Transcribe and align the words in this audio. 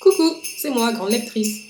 Coucou, 0.00 0.34
c'est 0.42 0.70
moi, 0.70 0.92
grande 0.92 1.10
lectrice. 1.10 1.66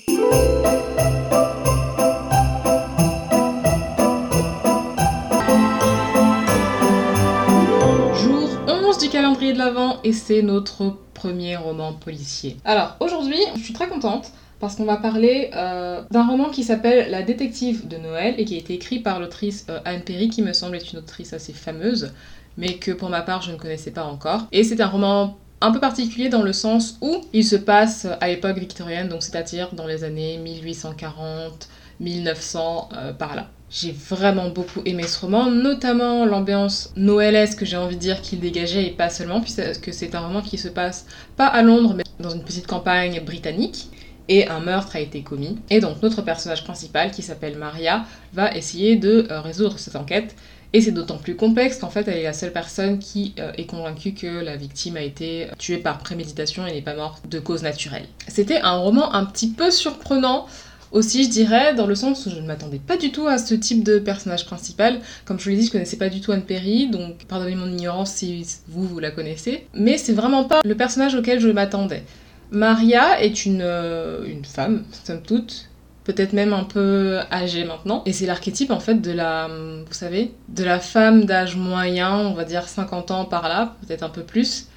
Jour 8.15 8.49
11 8.69 8.97
du 8.99 9.09
calendrier 9.09 9.51
de 9.51 9.57
l'Avent 9.57 9.99
et 10.05 10.13
c'est 10.13 10.41
notre 10.43 10.95
premier 11.13 11.57
roman 11.57 11.91
policier. 11.91 12.55
Alors 12.63 12.95
aujourd'hui, 13.01 13.35
je 13.57 13.63
suis 13.63 13.73
très 13.73 13.89
contente 13.89 14.31
parce 14.61 14.77
qu'on 14.77 14.85
va 14.85 14.95
parler 14.95 15.49
euh, 15.53 16.01
d'un 16.09 16.25
roman 16.25 16.51
qui 16.51 16.63
s'appelle 16.63 17.11
La 17.11 17.23
détective 17.23 17.89
de 17.89 17.97
Noël 17.97 18.35
et 18.37 18.45
qui 18.45 18.55
a 18.55 18.59
été 18.59 18.73
écrit 18.75 18.99
par 18.99 19.19
l'autrice 19.19 19.65
euh, 19.69 19.79
Anne 19.83 20.03
Perry 20.03 20.29
qui 20.29 20.41
me 20.41 20.53
semble 20.53 20.77
être 20.77 20.93
une 20.93 20.99
autrice 20.99 21.33
assez 21.33 21.51
fameuse 21.51 22.13
mais 22.55 22.75
que 22.75 22.91
pour 22.91 23.09
ma 23.09 23.23
part 23.23 23.41
je 23.41 23.51
ne 23.51 23.57
connaissais 23.57 23.91
pas 23.91 24.05
encore. 24.05 24.47
Et 24.53 24.63
c'est 24.63 24.79
un 24.79 24.87
roman 24.87 25.37
un 25.61 25.71
peu 25.71 25.79
particulier 25.79 26.29
dans 26.29 26.41
le 26.41 26.53
sens 26.53 26.97
où 27.01 27.21
il 27.33 27.45
se 27.45 27.55
passe 27.55 28.07
à 28.19 28.27
l'époque 28.27 28.57
victorienne, 28.57 29.07
donc 29.07 29.23
c'est-à-dire 29.23 29.69
dans 29.73 29.85
les 29.85 30.03
années 30.03 30.37
1840, 30.37 31.69
1900, 31.99 32.89
euh, 32.93 33.13
par 33.13 33.35
là. 33.35 33.49
J'ai 33.69 33.91
vraiment 33.93 34.49
beaucoup 34.49 34.81
aimé 34.85 35.03
ce 35.03 35.19
roman, 35.19 35.49
notamment 35.49 36.25
l'ambiance 36.25 36.91
noëlesque, 36.97 37.63
j'ai 37.63 37.77
envie 37.77 37.95
de 37.95 38.01
dire, 38.01 38.21
qu'il 38.21 38.39
dégageait, 38.39 38.87
et 38.87 38.91
pas 38.91 39.09
seulement, 39.09 39.39
puisque 39.39 39.93
c'est 39.93 40.13
un 40.13 40.19
roman 40.19 40.41
qui 40.41 40.57
se 40.57 40.67
passe 40.67 41.05
pas 41.37 41.45
à 41.45 41.61
Londres, 41.61 41.93
mais 41.95 42.03
dans 42.19 42.31
une 42.31 42.43
petite 42.43 42.67
campagne 42.67 43.21
britannique. 43.23 43.87
Et 44.27 44.47
un 44.47 44.59
meurtre 44.59 44.95
a 44.95 44.99
été 44.99 45.21
commis. 45.21 45.57
Et 45.69 45.79
donc 45.79 46.01
notre 46.01 46.21
personnage 46.21 46.63
principal, 46.63 47.11
qui 47.11 47.21
s'appelle 47.21 47.57
Maria, 47.57 48.05
va 48.33 48.55
essayer 48.55 48.95
de 48.95 49.27
euh, 49.29 49.41
résoudre 49.41 49.79
cette 49.79 49.95
enquête 49.95 50.35
et 50.73 50.79
c'est 50.79 50.91
d'autant 50.91 51.17
plus 51.17 51.35
complexe 51.35 51.77
qu'en 51.77 51.89
fait, 51.89 52.07
elle 52.07 52.17
est 52.17 52.23
la 52.23 52.33
seule 52.33 52.53
personne 52.53 52.99
qui 52.99 53.33
euh, 53.39 53.51
est 53.57 53.65
convaincue 53.65 54.13
que 54.13 54.27
la 54.27 54.55
victime 54.55 54.95
a 54.95 55.01
été 55.01 55.47
tuée 55.57 55.77
par 55.77 55.97
préméditation 55.97 56.65
et 56.65 56.71
n'est 56.71 56.81
pas 56.81 56.95
morte 56.95 57.27
de 57.27 57.39
cause 57.39 57.61
naturelle. 57.61 58.05
C'était 58.27 58.61
un 58.61 58.77
roman 58.77 59.13
un 59.13 59.25
petit 59.25 59.49
peu 59.49 59.69
surprenant 59.69 60.47
aussi, 60.91 61.23
je 61.23 61.29
dirais, 61.29 61.73
dans 61.73 61.87
le 61.87 61.95
sens 61.95 62.25
où 62.25 62.29
je 62.29 62.35
ne 62.35 62.45
m'attendais 62.45 62.79
pas 62.79 62.97
du 62.97 63.11
tout 63.11 63.27
à 63.27 63.37
ce 63.37 63.53
type 63.53 63.83
de 63.83 63.99
personnage 63.99 64.45
principal. 64.45 64.99
Comme 65.25 65.39
je 65.39 65.45
vous 65.45 65.49
l'ai 65.51 65.57
dit, 65.57 65.65
je 65.65 65.71
connaissais 65.71 65.97
pas 65.97 66.09
du 66.09 66.21
tout 66.21 66.31
Anne 66.31 66.43
Perry, 66.43 66.89
donc 66.89 67.25
pardonnez 67.27 67.55
mon 67.55 67.67
ignorance 67.67 68.11
si 68.11 68.45
vous, 68.67 68.85
vous 68.85 68.99
la 68.99 69.11
connaissez. 69.11 69.67
Mais 69.73 69.97
c'est 69.97 70.13
vraiment 70.13 70.45
pas 70.45 70.61
le 70.63 70.75
personnage 70.75 71.15
auquel 71.15 71.39
je 71.39 71.49
m'attendais. 71.49 72.03
Maria 72.51 73.21
est 73.21 73.45
une, 73.45 73.61
euh, 73.61 74.25
une 74.25 74.45
femme, 74.45 74.83
somme 75.03 75.21
toute, 75.21 75.69
peut-être 76.03 76.33
même 76.33 76.53
un 76.53 76.63
peu 76.65 77.19
âgée 77.31 77.63
maintenant. 77.63 78.03
Et 78.05 78.13
c'est 78.13 78.25
l'archétype 78.25 78.71
en 78.71 78.79
fait 78.79 78.95
de 78.95 79.11
la, 79.11 79.47
vous 79.47 79.93
savez, 79.93 80.33
de 80.49 80.63
la 80.63 80.79
femme 80.79 81.25
d'âge 81.25 81.55
moyen, 81.55 82.17
on 82.17 82.33
va 82.33 82.43
dire 82.43 82.67
50 82.67 83.11
ans 83.11 83.25
par 83.25 83.47
là, 83.47 83.75
peut-être 83.81 84.03
un 84.03 84.09
peu 84.09 84.23
plus, 84.23 84.67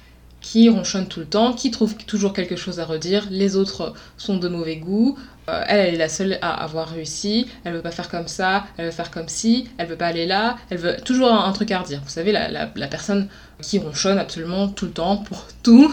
qui 0.45 0.69
ronchonne 0.69 1.07
tout 1.07 1.19
le 1.19 1.25
temps, 1.25 1.53
qui 1.53 1.71
trouve 1.71 1.97
toujours 2.05 2.31
quelque 2.31 2.55
chose 2.55 2.79
à 2.79 2.85
redire, 2.85 3.27
les 3.31 3.55
autres 3.55 3.93
sont 4.15 4.37
de 4.37 4.47
mauvais 4.47 4.75
goût, 4.75 5.17
euh, 5.49 5.63
elle, 5.67 5.79
elle 5.79 5.93
est 5.95 5.97
la 5.97 6.07
seule 6.07 6.37
à 6.43 6.63
avoir 6.63 6.89
réussi, 6.89 7.47
elle 7.63 7.73
veut 7.73 7.81
pas 7.81 7.89
faire 7.89 8.09
comme 8.09 8.27
ça, 8.27 8.67
elle 8.77 8.85
veut 8.85 8.91
faire 8.91 9.09
comme 9.09 9.27
si, 9.27 9.67
elle 9.79 9.87
veut 9.87 9.95
pas 9.95 10.05
aller 10.05 10.27
là, 10.27 10.57
elle 10.69 10.77
veut 10.77 10.97
toujours 11.03 11.33
un, 11.33 11.51
truc 11.51 11.71
à 11.71 11.79
redire. 11.79 11.99
Vous 12.03 12.11
savez, 12.11 12.31
la, 12.31 12.47
la, 12.47 12.87
personne 12.87 13.27
qui 13.59 13.79
ronchonne 13.79 14.19
absolument 14.19 14.67
tout 14.67 14.85
le 14.85 14.91
temps 14.91 15.17
pour 15.17 15.47
tout 15.63 15.91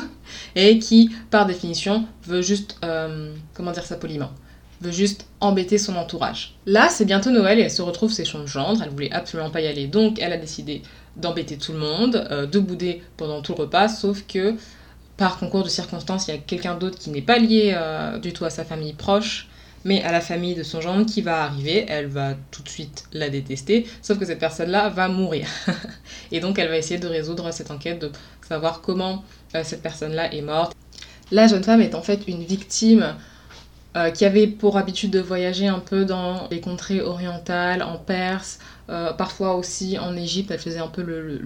et 0.55 0.79
qui, 0.79 1.11
par 1.31 1.47
définition, 1.47 2.05
veut 2.27 2.43
juste, 2.43 2.77
euh, 2.85 3.33
comment 3.55 3.73
dire 3.73 3.87
ça 3.87 3.97
poliment, 3.97 4.33
veut 4.83 4.93
juste 4.93 5.27
embêter 5.41 5.79
son 5.79 5.97
entourage. 5.97 6.55
Là, 6.67 6.89
c'est 6.89 7.05
bientôt 7.05 7.31
Noël 7.31 7.59
et 7.59 7.63
elle 7.63 7.71
se 7.71 7.83
retrouve 7.83 8.15
chez 8.15 8.25
son 8.25 8.47
gendre, 8.47 8.83
elle 8.83 8.91
voulait 8.91 9.13
absolument 9.13 9.51
pas 9.51 9.61
y 9.61 9.67
aller, 9.67 9.87
donc 9.87 10.21
elle 10.21 10.33
a 10.33 10.37
décidé 10.37 10.83
d'embêter 11.17 11.57
tout 11.57 11.73
le 11.73 11.79
monde, 11.79 12.27
euh, 12.31 12.47
de 12.47 12.59
bouder 12.59 13.03
pendant 13.17 13.43
tout 13.43 13.55
le 13.57 13.63
repas, 13.63 13.89
sauf 13.89 14.25
que 14.27 14.55
par 15.17 15.39
concours 15.39 15.63
de 15.63 15.69
circonstances, 15.69 16.27
il 16.29 16.33
y 16.33 16.35
a 16.35 16.39
quelqu'un 16.39 16.75
d'autre 16.75 16.99
qui 16.99 17.11
n'est 17.11 17.23
pas 17.23 17.39
lié 17.39 17.73
euh, 17.77 18.19
du 18.19 18.33
tout 18.33 18.45
à 18.45 18.51
sa 18.51 18.65
famille 18.65 18.95
proche, 18.95 19.49
mais 19.85 20.03
à 20.03 20.13
la 20.13 20.21
famille 20.21 20.55
de 20.55 20.63
son 20.63 20.81
gendre 20.81 21.07
qui 21.07 21.23
va 21.23 21.43
arriver, 21.43 21.85
elle 21.89 22.07
va 22.07 22.35
tout 22.51 22.63
de 22.63 22.69
suite 22.69 23.05
la 23.13 23.29
détester, 23.29 23.87
sauf 24.01 24.19
que 24.19 24.25
cette 24.25 24.39
personne-là 24.39 24.89
va 24.89 25.09
mourir. 25.09 25.47
et 26.33 26.41
donc 26.41 26.59
elle 26.59 26.69
va 26.69 26.77
essayer 26.77 26.99
de 26.99 27.09
résoudre 27.09 27.53
cette 27.53 27.71
enquête, 27.71 28.01
de 28.01 28.11
savoir 28.49 28.81
comment 28.81 29.25
euh, 29.55 29.63
cette 29.65 29.83
personne-là 29.83 30.33
est 30.33 30.43
morte. 30.43 30.75
La 31.31 31.47
jeune 31.47 31.65
femme 31.65 31.81
est 31.81 31.95
en 31.95 32.03
fait 32.03 32.21
une 32.29 32.45
victime 32.45 33.17
qui 34.15 34.25
avait 34.25 34.47
pour 34.47 34.79
habitude 34.79 35.11
de 35.11 35.21
voyager 35.21 35.67
un 35.67 35.79
peu 35.81 36.05
dans 36.05 36.49
les 36.51 36.61
contrées 36.61 37.03
orientales, 37.03 37.83
en 37.83 37.99
Perse, 37.99 38.59
euh, 38.91 39.13
parfois 39.13 39.55
aussi 39.55 39.99
en 39.99 40.17
Égypte. 40.17 40.51
Elle 40.51 40.59
faisait 40.59 40.81
un 40.81 40.89
peu 40.89 41.03
le, 41.03 41.41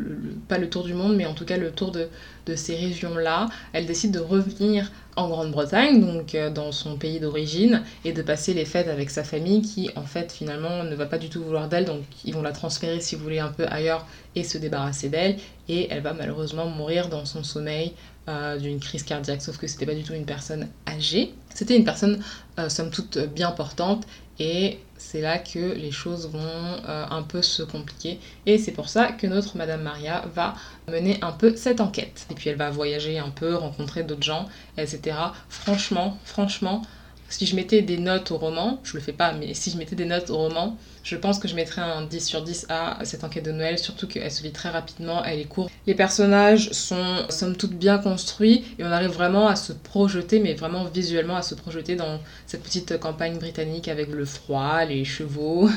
pas 0.48 0.58
le 0.58 0.70
tour 0.70 0.84
du 0.84 0.94
monde, 0.94 1.16
mais 1.16 1.26
en 1.26 1.34
tout 1.34 1.44
cas 1.44 1.56
le 1.56 1.70
tour 1.70 1.92
de, 1.92 2.08
de 2.46 2.54
ces 2.56 2.76
régions-là. 2.76 3.48
Elle 3.72 3.86
décide 3.86 4.12
de 4.12 4.20
revenir 4.20 4.90
en 5.16 5.28
Grande-Bretagne, 5.28 6.00
donc 6.00 6.34
euh, 6.34 6.50
dans 6.50 6.72
son 6.72 6.96
pays 6.96 7.20
d'origine, 7.20 7.82
et 8.04 8.12
de 8.12 8.22
passer 8.22 8.54
les 8.54 8.64
fêtes 8.64 8.88
avec 8.88 9.10
sa 9.10 9.24
famille 9.24 9.62
qui, 9.62 9.90
en 9.96 10.02
fait, 10.02 10.32
finalement, 10.32 10.84
ne 10.84 10.94
va 10.94 11.06
pas 11.06 11.18
du 11.18 11.28
tout 11.28 11.42
vouloir 11.42 11.68
d'elle, 11.68 11.84
donc 11.84 12.02
ils 12.24 12.34
vont 12.34 12.42
la 12.42 12.52
transférer, 12.52 13.00
si 13.00 13.16
vous 13.16 13.22
voulez, 13.22 13.38
un 13.38 13.48
peu 13.48 13.66
ailleurs 13.68 14.06
et 14.34 14.44
se 14.44 14.58
débarrasser 14.58 15.08
d'elle. 15.08 15.36
Et 15.68 15.88
elle 15.90 16.02
va 16.02 16.12
malheureusement 16.12 16.66
mourir 16.66 17.08
dans 17.08 17.24
son 17.24 17.42
sommeil 17.44 17.92
euh, 18.28 18.58
d'une 18.58 18.80
crise 18.80 19.02
cardiaque, 19.02 19.42
sauf 19.42 19.56
que 19.58 19.66
c'était 19.66 19.86
pas 19.86 19.94
du 19.94 20.02
tout 20.02 20.14
une 20.14 20.26
personne 20.26 20.68
âgée, 20.88 21.34
c'était 21.54 21.76
une 21.76 21.84
personne 21.84 22.22
somme 22.68 22.90
toute 22.90 23.18
bien 23.18 23.50
portante 23.50 24.06
et 24.38 24.78
c'est 24.98 25.20
là 25.20 25.38
que 25.38 25.74
les 25.74 25.90
choses 25.90 26.28
vont 26.28 26.40
euh, 26.40 27.06
un 27.10 27.22
peu 27.22 27.42
se 27.42 27.62
compliquer 27.62 28.18
et 28.46 28.58
c'est 28.58 28.72
pour 28.72 28.88
ça 28.88 29.12
que 29.12 29.26
notre 29.26 29.56
Madame 29.56 29.82
Maria 29.82 30.24
va 30.34 30.54
mener 30.88 31.18
un 31.22 31.32
peu 31.32 31.54
cette 31.56 31.80
enquête 31.80 32.26
et 32.30 32.34
puis 32.34 32.50
elle 32.50 32.56
va 32.56 32.70
voyager 32.70 33.18
un 33.18 33.30
peu, 33.30 33.54
rencontrer 33.54 34.02
d'autres 34.02 34.22
gens, 34.22 34.46
etc. 34.78 35.16
Franchement, 35.48 36.18
franchement, 36.24 36.82
si 37.28 37.46
je 37.46 37.56
mettais 37.56 37.82
des 37.82 37.98
notes 37.98 38.30
au 38.30 38.38
roman, 38.38 38.80
je 38.84 38.94
le 38.94 39.00
fais 39.00 39.12
pas, 39.12 39.32
mais 39.32 39.54
si 39.54 39.70
je 39.70 39.78
mettais 39.78 39.96
des 39.96 40.04
notes 40.04 40.30
au 40.30 40.36
roman, 40.36 40.76
je 41.02 41.16
pense 41.16 41.38
que 41.38 41.46
je 41.46 41.54
mettrais 41.54 41.82
un 41.82 42.02
10 42.02 42.26
sur 42.26 42.42
10 42.42 42.66
à 42.68 43.04
cette 43.04 43.22
enquête 43.24 43.44
de 43.44 43.52
Noël, 43.52 43.78
surtout 43.78 44.08
qu'elle 44.08 44.30
se 44.30 44.42
lit 44.42 44.52
très 44.52 44.70
rapidement, 44.70 45.24
elle 45.24 45.38
est 45.38 45.44
courte. 45.44 45.70
Les 45.86 45.94
personnages 45.94 46.70
sont 46.72 47.26
somme 47.28 47.56
toute 47.56 47.74
bien 47.74 47.98
construits 47.98 48.64
et 48.78 48.84
on 48.84 48.90
arrive 48.90 49.10
vraiment 49.10 49.46
à 49.46 49.56
se 49.56 49.72
projeter, 49.72 50.40
mais 50.40 50.54
vraiment 50.54 50.84
visuellement 50.84 51.36
à 51.36 51.42
se 51.42 51.54
projeter 51.54 51.94
dans 51.94 52.20
cette 52.46 52.62
petite 52.62 52.98
campagne 52.98 53.38
britannique 53.38 53.88
avec 53.88 54.08
le 54.08 54.24
froid, 54.24 54.84
les 54.84 55.04
chevaux, 55.04 55.68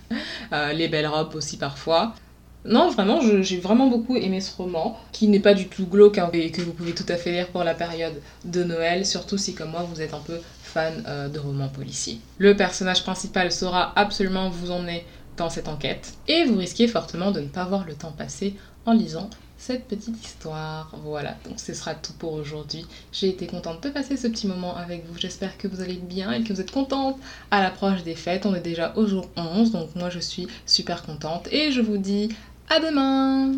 euh, 0.52 0.72
les 0.72 0.88
belles 0.88 1.06
robes 1.06 1.34
aussi 1.34 1.58
parfois. 1.58 2.14
Non, 2.68 2.90
vraiment, 2.90 3.20
j'ai 3.20 3.58
vraiment 3.58 3.88
beaucoup 3.88 4.16
aimé 4.16 4.42
ce 4.42 4.54
roman, 4.54 4.98
qui 5.12 5.28
n'est 5.28 5.40
pas 5.40 5.54
du 5.54 5.68
tout 5.68 5.86
glauque 5.86 6.18
hein, 6.18 6.28
et 6.34 6.50
que 6.50 6.60
vous 6.60 6.74
pouvez 6.74 6.94
tout 6.94 7.06
à 7.08 7.16
fait 7.16 7.32
lire 7.32 7.48
pour 7.48 7.64
la 7.64 7.74
période 7.74 8.20
de 8.44 8.62
Noël, 8.62 9.06
surtout 9.06 9.38
si 9.38 9.54
comme 9.54 9.70
moi 9.70 9.86
vous 9.90 10.02
êtes 10.02 10.12
un 10.12 10.20
peu 10.20 10.38
fan 10.62 11.02
euh, 11.06 11.28
de 11.28 11.38
romans 11.38 11.68
policiers. 11.68 12.20
Le 12.36 12.54
personnage 12.54 13.02
principal 13.04 13.52
saura 13.52 13.92
absolument 13.96 14.50
vous 14.50 14.70
emmener 14.70 15.06
dans 15.38 15.48
cette 15.48 15.66
enquête, 15.66 16.12
et 16.28 16.44
vous 16.44 16.58
risquez 16.58 16.88
fortement 16.88 17.30
de 17.30 17.40
ne 17.40 17.48
pas 17.48 17.64
voir 17.64 17.86
le 17.86 17.94
temps 17.94 18.12
passer 18.12 18.54
en 18.84 18.92
lisant 18.92 19.30
cette 19.56 19.86
petite 19.88 20.22
histoire. 20.22 20.94
Voilà, 21.04 21.36
donc 21.48 21.58
ce 21.58 21.72
sera 21.72 21.94
tout 21.94 22.12
pour 22.18 22.34
aujourd'hui. 22.34 22.86
J'ai 23.12 23.28
été 23.30 23.46
contente 23.46 23.82
de 23.82 23.88
passer 23.88 24.16
ce 24.16 24.28
petit 24.28 24.46
moment 24.46 24.76
avec 24.76 25.04
vous. 25.06 25.18
J'espère 25.18 25.58
que 25.58 25.68
vous 25.68 25.80
allez 25.80 25.96
bien 25.96 26.32
et 26.32 26.42
que 26.42 26.52
vous 26.52 26.60
êtes 26.60 26.70
contente 26.70 27.16
à 27.50 27.62
l'approche 27.62 28.04
des 28.04 28.14
fêtes. 28.14 28.46
On 28.46 28.54
est 28.54 28.60
déjà 28.60 28.92
au 28.96 29.06
jour 29.06 29.28
11, 29.36 29.72
donc 29.72 29.94
moi 29.96 30.10
je 30.10 30.20
suis 30.20 30.46
super 30.64 31.02
contente 31.02 31.48
et 31.50 31.72
je 31.72 31.80
vous 31.80 31.98
dis 31.98 32.28
à 32.70 32.80
demain 32.80 33.52